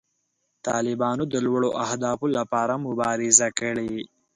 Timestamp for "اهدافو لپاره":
1.85-2.73